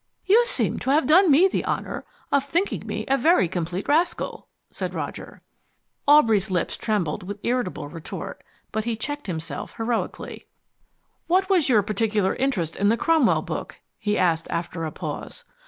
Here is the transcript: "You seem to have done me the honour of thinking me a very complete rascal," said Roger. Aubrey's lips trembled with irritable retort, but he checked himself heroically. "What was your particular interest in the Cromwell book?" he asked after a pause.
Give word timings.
"You 0.25 0.43
seem 0.47 0.79
to 0.79 0.89
have 0.89 1.05
done 1.05 1.29
me 1.29 1.47
the 1.47 1.63
honour 1.63 2.05
of 2.31 2.43
thinking 2.43 2.87
me 2.87 3.05
a 3.07 3.19
very 3.19 3.47
complete 3.47 3.87
rascal," 3.87 4.47
said 4.71 4.95
Roger. 4.95 5.43
Aubrey's 6.07 6.49
lips 6.49 6.75
trembled 6.75 7.21
with 7.21 7.37
irritable 7.43 7.87
retort, 7.87 8.43
but 8.71 8.85
he 8.85 8.95
checked 8.95 9.27
himself 9.27 9.75
heroically. 9.77 10.47
"What 11.27 11.51
was 11.51 11.69
your 11.69 11.83
particular 11.83 12.33
interest 12.33 12.75
in 12.75 12.89
the 12.89 12.97
Cromwell 12.97 13.43
book?" 13.43 13.79
he 13.99 14.17
asked 14.17 14.47
after 14.49 14.85
a 14.85 14.91
pause. 14.91 15.43